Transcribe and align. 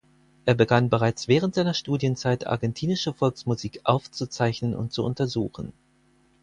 Er 0.45 0.55
begann 0.55 0.89
bereits 0.89 1.27
während 1.27 1.53
seiner 1.53 1.75
Studienzeit 1.75 2.47
argentinische 2.47 3.13
Volksmusik 3.13 3.81
aufzuzeichnen 3.83 4.73
und 4.73 4.91
zu 4.91 5.03
untersuchen. 5.05 5.73